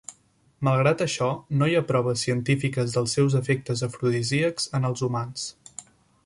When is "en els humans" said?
4.81-5.47